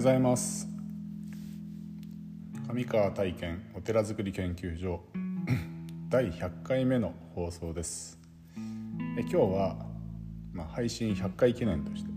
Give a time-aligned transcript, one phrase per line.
[0.00, 0.66] ございます。
[2.72, 5.02] 上川体験お寺づくり研究所
[6.08, 8.18] 第100回目の放送です。
[9.18, 9.76] え今日は、
[10.54, 12.10] まあ、配信100回記念として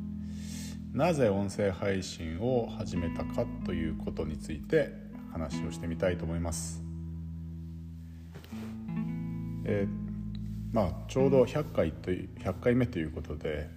[0.93, 4.93] なぜ音声配信を始めたかということについて
[5.34, 6.82] 話をしてみたいと思います。
[9.65, 9.86] え、
[10.71, 13.68] まあちょうど100回という100回目ということで、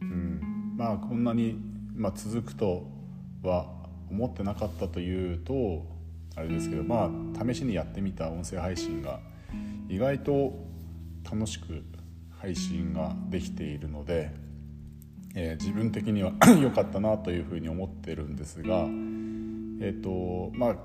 [0.00, 1.60] うん、まあこんなに、
[1.94, 2.99] まあ、続くと
[3.42, 3.66] は
[4.10, 5.86] 思ってなかったというと
[6.36, 9.20] あれですけどまあ試しにやってみた音声配信が
[9.88, 10.52] 意外と
[11.30, 11.82] 楽しく
[12.38, 14.30] 配信ができているので、
[15.34, 20.76] えー、自分的には 良かったなというふうに思ってるんですがえっ、ー、とまあ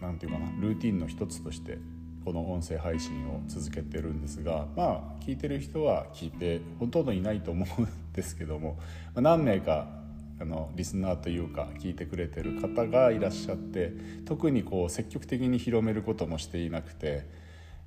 [0.00, 1.78] 何て言うかなルーティンの一つとして
[2.24, 8.78] この音声配信を続けてるんですがまあ聞いてる人は聞いてほとんどいないと思うんですけども
[9.14, 9.99] 何名か
[10.40, 13.92] あのリスナーというか聞いてくれてる方がいらっしゃって
[14.24, 17.26] 特にこう積極的に広めることもしていなくて、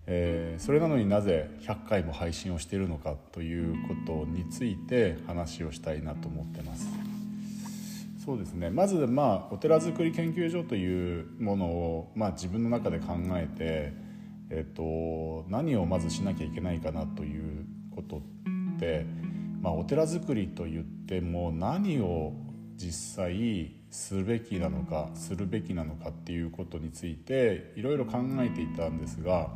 [0.05, 6.87] えー、それなのになぜ100回も配信をしているのかということについて話をしたいなと思ってます。
[8.23, 13.93] そうですねまずまあお寺づくり研究所というものを、まあ、自分の中で考えて、
[14.49, 19.05] えっと、何をまずしなきゃいけないかなということって、
[19.63, 22.33] まあ、お寺づくりといっても何を
[22.75, 29.49] 実際するべきなのかするべきなのかっていうことについていろいろ考えていたんですが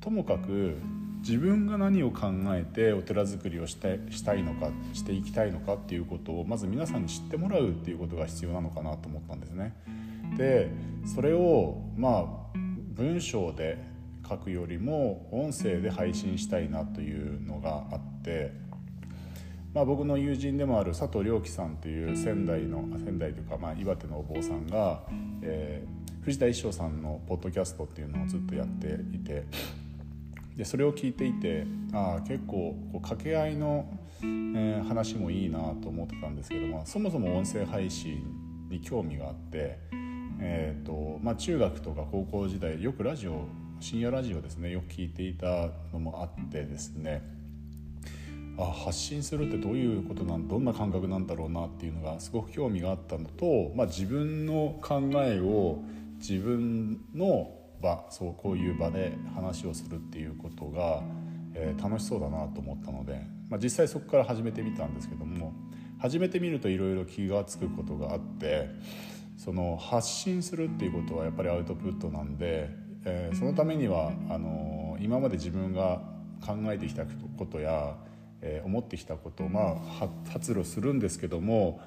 [0.00, 0.76] ともかく
[1.22, 9.74] 自分が何を考えてお寺づくりをしてしたいのかしていきたいのかっていうことをまず皆さんに知ってもらうっていうことが必要なのかなと思ったんですね。
[10.36, 10.70] で
[11.04, 12.58] それをまあ
[12.94, 13.78] 文章で
[14.28, 18.52] 書くよりも音声で配信したいなというのがあって
[19.74, 25.02] まあ、僕の友人でもある佐藤良樹さんという仙台の仙台というか、まあ、岩手のお坊さんが、
[25.40, 29.44] えー、藤田一生さんのポッドキャストっていうのをずっとやっていて
[30.56, 33.86] でそれを聞いていてああ結構こう掛け合いの、
[34.22, 38.22] えー、話もいいなと思ってたんですけどもそもそも音声配信
[38.68, 39.78] に興味があって、
[40.38, 43.46] えーとまあ、中学とか高校時代よくラジオ
[43.80, 47.41] 深夜ラジオですねよく聞いていたのもあってですね。
[48.58, 55.78] あ発信するってどういうことなんどんな感覚なんだろうなっていうのがすごく興味があったのと、まあ、自分の考えを
[56.18, 61.02] 自分の場そうこういう場で話をするっていうことが、
[61.54, 65.52] えー、楽しそうだなと思ったので、まあ、実際そこから始めてみたんですけども
[65.98, 68.68] 始めてみるといろいろ気が付くことがあって
[69.36, 72.70] その発信するっていうことはやっぱりアウトプットなんで、
[73.04, 76.02] えー、そのためにはあの今まで自分が
[76.44, 77.96] 考えてきたことや
[78.42, 81.80] えー、思ってきたことを、まあ、発露するんですけども、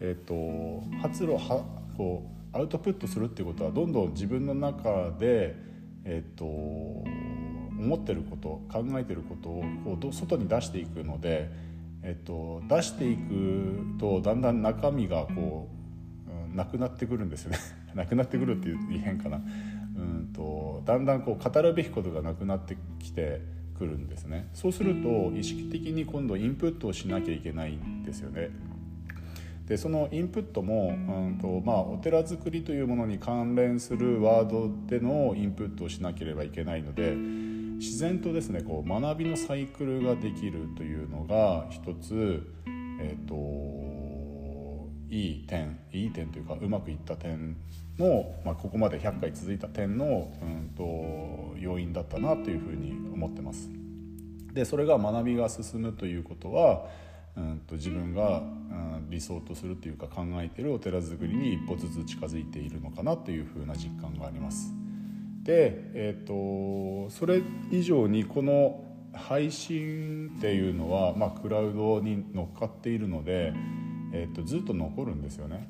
[0.00, 1.64] えーと、発露は
[1.96, 5.54] こうアウトプットするっていうことはどんどん自分の中で、
[6.04, 11.48] えーと、思ってること考えてることをこう外に出していくので、
[12.02, 15.68] えーと、出していくとだんだん中身がこ
[16.28, 17.58] う、うん、なくなってくるんですよね
[17.94, 19.40] なくなってくるっていう言い変かな。
[19.96, 23.42] うんとだんだんこう語るべきことがなくなってきて
[23.80, 24.46] くるんですね。
[24.52, 28.50] そうすると意識的に今度インプットをしなきゃいけないんですよね。
[29.66, 30.90] でそのインプットも、う
[31.30, 42.42] んとまあ、お寺作りというものに関連するワードでのインプットをしなければいけないので自然とですねこう学びのサイクルができるというのが一つ、
[43.00, 43.34] えーと、
[45.10, 47.56] いい点いい点というかうまくいった点
[47.98, 53.68] の、まあ、ここまで100回続いた点の、うんと、要因だったなというふうに思ってます。
[54.54, 56.86] でそれが学びが進むということは、
[57.36, 64.72] うんと、自分が、うん、理想とするというか考えているお寺づくりに一歩ずつ近づいているのかなというふうな実感があります。
[65.42, 73.52] で、えーと、それ以上にこの配信っていうのは、まあ、クラウドに乗っかっているので、
[74.12, 75.68] えーとずっと残るんですよね。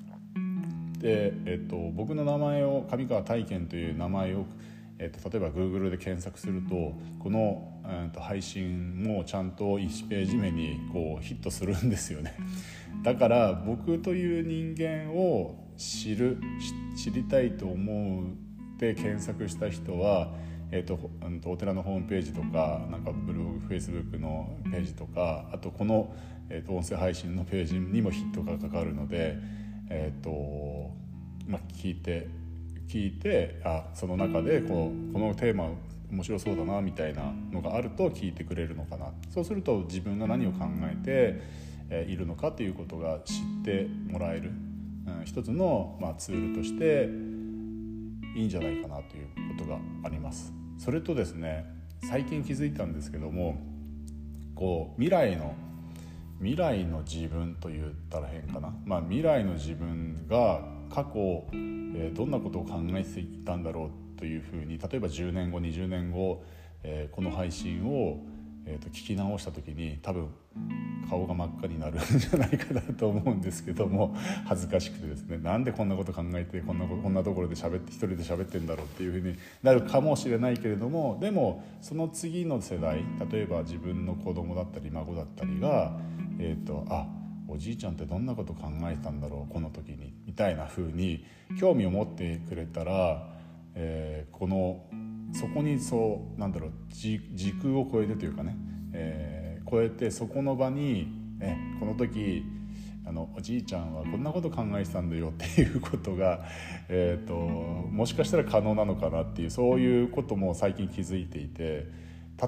[1.00, 4.44] で、えっと、僕の名前を上川体験という名前を、
[4.98, 12.37] えっと、例えば Google で検索するとこの、えっと、配信もちゃんと1ページ目にこうヒットするんですよね
[13.02, 16.38] だから僕という人間を知る
[16.96, 18.25] 知りたいと思
[18.75, 20.34] って検索した人は
[20.72, 20.96] えーと、
[21.43, 26.14] とお寺のホームページとかなんかブログフェイスブックのページとかあとこの、
[26.49, 29.37] えーと音声配信のページにもヒットがかかるので
[29.90, 30.94] えーと
[31.46, 32.28] まあ、聞いて
[32.88, 35.70] 聞いてあその中でこうこのテーマ
[36.11, 41.40] 面白そうだなみたいなのがあると聞いてくれるのかなそうすると自分が何を考えて、
[41.88, 44.50] えいるのかということが知ってもらえる、
[45.06, 47.08] うん、一つの、まあ、ツールとして
[48.37, 50.59] いいんじゃないかなということがあります。
[50.82, 51.67] それとですね
[52.09, 53.59] 最近気づいたんですけども
[54.55, 55.55] こう未来の
[56.38, 66.43] 未来の自分と言ったら変かな、まあ、未来の自分が過去、えー、どんなことを考えていたんだろうというふうに例えば10年後20年後、
[66.82, 68.19] えー、この配信を
[68.66, 70.28] えー、と聞き直した時に多分
[71.08, 74.14] 顔が真っ赤になるんじゃないかなと思うんですけども
[74.46, 75.38] 恥ずかしくてですね。
[75.38, 85.98] なんでこんなこと考えてこんなこんなところで喋って一人で喋ってんだろうっていうふうになるかもしれないけれどもでもその次の世代例えば自分の子供だったり孫だったりが、
[86.38, 87.06] えーと、あ
[87.48, 91.24] おじいちゃんってどんなこと考えてたんだろうこの時にみたいな風に
[91.58, 93.26] 興味を持ってくれたら、
[93.82, 94.85] えー、この
[95.32, 97.21] そこにそうなんだろう時
[97.62, 98.56] 空を超えてというかね、
[98.93, 102.44] えー、超えてそこの場に、ね、この時
[103.06, 106.44] あのおじいちゃんはこんなこと考えてたんだよっていうことが、
[106.88, 111.87] えーと、もしかしたら可能なのかなっていうそういうことも最近気づいていて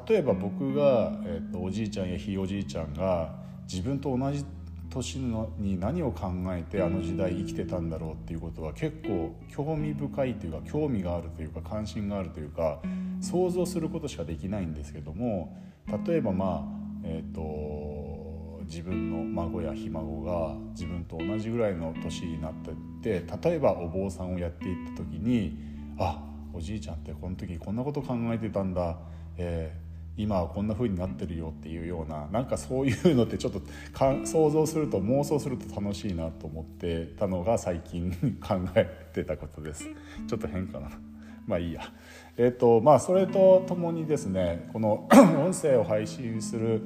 [0.08, 3.34] 例えば僕が、えーとおじいちゃんやひいおじいちゃんが
[3.64, 4.44] 自分と同じ
[4.92, 12.80] 年のに何を考えてあの時代生きてたんだろうっていうことは結構興味深いというか興味があるというか関心があるというか
[13.20, 15.56] 想像することしかできないんですけども
[16.06, 25.58] 例えばまあえっ、ー、と自分の孫やひ孫が自分と同じぐらいの年になってって例えばお坊さんをやっていった時に
[25.98, 26.22] あ
[26.52, 28.98] おじいちゃんってこの時こんなこと考えてたんだ、
[29.38, 33.62] えー今はこんな風になってるよっていうようななんかそういうのってちょっと
[34.26, 39.88] 想像すると妄想すると楽しいなと思ってたのが最近 考えてたことです。
[40.26, 40.90] ちょっと変かな。
[41.46, 41.82] まあいいや。
[42.36, 46.84] えっ、ー、とまあそれとともにですねこの 音声を配信する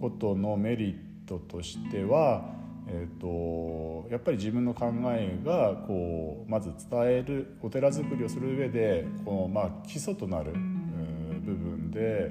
[0.00, 0.96] ことのメリッ
[1.26, 2.56] トとしては
[2.88, 12.30] えーと、やっぱり自分の考えがこうまず伝えるお寺作りをする上でこの、まあ、基礎となる部分で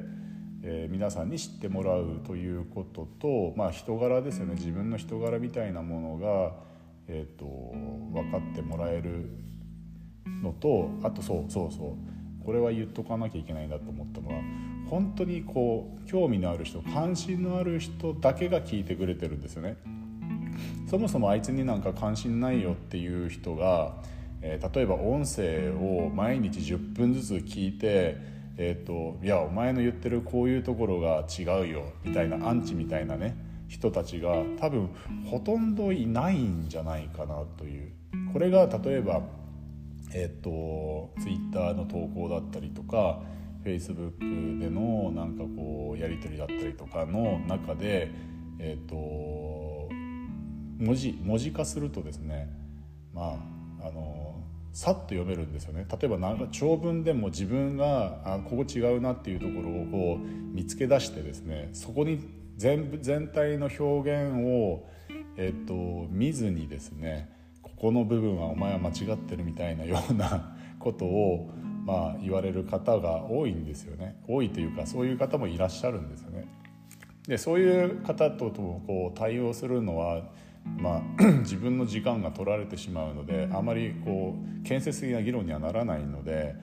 [0.68, 6.54] えー、皆さんに知ってもらうということと、まあ、人柄ですよね自分の人柄みたいなものが、
[7.08, 9.30] えーと、分かってもらえる
[10.42, 11.96] のとあとそうそうそ
[12.42, 14.42] うこれは言っとかなきゃいけないなと思ったのは
[14.90, 19.78] 本当にこう興味のある人関心のある人だけが聞いてくれてるんですよね。
[20.88, 23.96] そもそもあいつになんか関心ないよっていう人が、
[24.42, 33.36] えー、例えば音声を毎日10分ずつ聞いてえーと、いやお前の言ってるこういうところが違うよみたいなアンチみたいなね
[33.68, 34.90] 人たちが多分
[35.26, 37.92] ほとんどいないんじゃないかなという。
[38.32, 39.22] これが例えば
[40.14, 43.22] えっ、ー、とツイッターの投稿だったりとか
[43.64, 48.12] フェイスブックでのなんかこうやり取りだったりとかの中で
[48.60, 48.96] えっ、ー、と
[50.78, 52.50] 文字文字化するとですね
[53.14, 53.38] ま
[53.82, 54.25] ああの
[54.76, 55.88] さっと読めるんですよね。
[55.90, 62.20] 例えばなんか長文でも自分があここ違うなっていうところをこう見つけ出してですねそこに
[62.58, 64.86] 全部全体の表現を、
[65.38, 65.74] えっと、
[66.10, 71.50] 見ずにですねここの部分はお前は間違ってるみたいなような ことを、
[71.86, 74.18] まあ、言われる方が多いんですよね。
[74.28, 76.50] 多いというかそういう方もいらっしゃるんですよね。
[77.30, 80.24] でそういう方とこう対応するのは
[80.66, 86.56] まあ、 自分の時間が取られてしまうのであまりこう建設的な議論にはならないので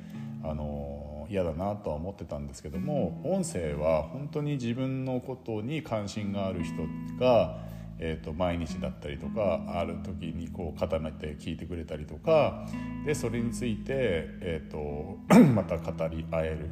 [0.42, 6.74] あの嫌だなとは思ってたんですけども音声は本当に自分のことに関心がある人
[7.18, 7.58] が、
[7.98, 12.66] えーと、毎日だったりとかある時にこう固めて聞いてくれたりとか
[13.06, 15.18] でそれについて、えーと
[15.54, 16.70] また語り合える。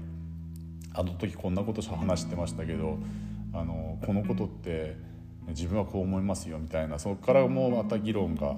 [0.93, 2.99] あの時こんなこと話してましたけど
[3.53, 4.97] あのこのことって
[5.51, 8.57] 自分はこう思いますよみたいなそこからもうまた議論が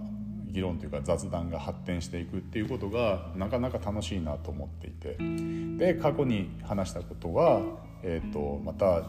[0.49, 5.17] 議論というか雑談が発展していくっていうことがなかなか楽しいなと思っていて。
[5.79, 7.61] で過去に話したことが、
[8.03, 9.03] えーと、また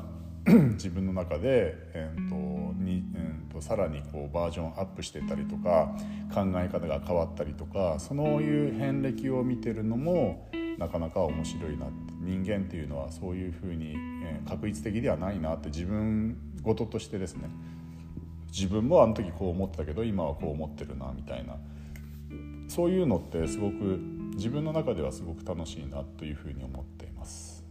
[0.73, 2.35] 自分の中で、えーと
[2.81, 5.95] にえーと、さらにこうバージョンアップしてたりとか
[6.33, 12.13] 考え方が変わったりとかそういう遍歴を見てるのもなかなか面白いなって。
[12.23, 17.49] 人間っていうのはそういうふうに、えー、確率的ではないなって自分事としてですね
[18.47, 21.57] 自分もあの時こう思ってたけど今はこう思ってるなみたいな
[22.67, 23.99] そういうのってすごく
[24.35, 27.63] 自分の中ではすごく楽しいなというふうに思っています。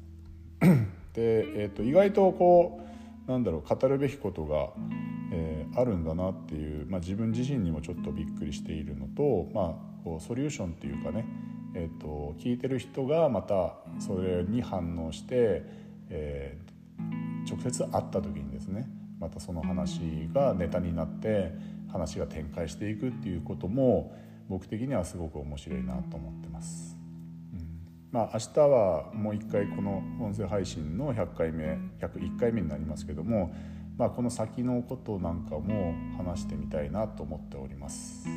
[0.60, 2.80] で、えーと、意外とこ
[3.26, 4.70] うなんだろう語るべきことが、
[5.32, 11.24] えー、あるんだなっていう、まあ、自分自身にもちょっとびっくりしているのと、まあ、こうソリューションっていうかね、
[11.74, 15.62] えーと、聞いてる人がまたそれに反応して、
[16.10, 16.71] えー、
[17.48, 20.00] 直接会った時にですねまたその話
[20.32, 21.52] がネタになって
[21.90, 24.16] 話が展開していくっていうことも
[24.48, 26.96] 僕的にはすごく面白いなと思ってます。
[28.10, 33.54] まあ、明日はもう一回この音声配信の100回目101回目になりますけども、
[33.96, 38.28] まあ、この先のことなんかも話してみたいなと思っております、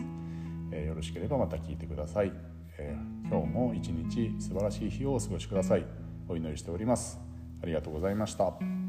[0.72, 2.32] えー、よろしければまた聞いてください、
[2.78, 6.06] えー、今日も一日素晴らしい日をお過ごしください。
[6.28, 7.20] お祈りしております。
[7.62, 8.85] ありがとうございました。